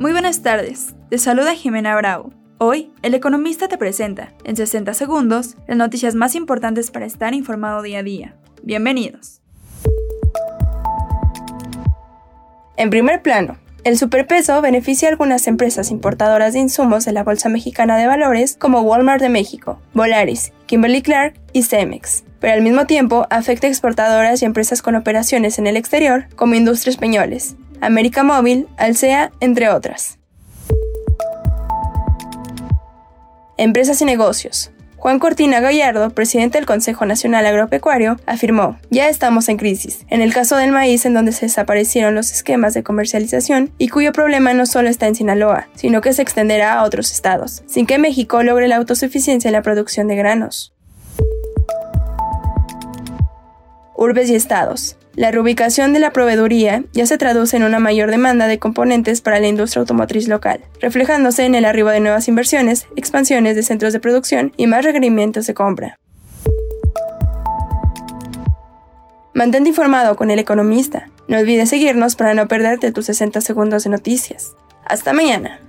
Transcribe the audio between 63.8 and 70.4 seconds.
de producción y más requerimientos de compra. Mantente informado con el